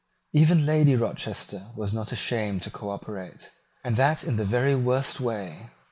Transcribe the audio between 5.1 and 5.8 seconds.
way.